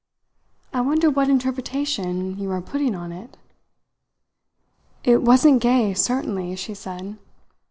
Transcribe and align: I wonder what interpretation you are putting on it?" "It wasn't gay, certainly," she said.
I 0.73 0.81
wonder 0.81 1.11
what 1.11 1.29
interpretation 1.29 2.39
you 2.39 2.49
are 2.49 2.59
putting 2.59 2.95
on 2.95 3.11
it?" 3.11 3.37
"It 5.03 5.21
wasn't 5.21 5.61
gay, 5.61 5.93
certainly," 5.93 6.55
she 6.55 6.73
said. 6.73 7.17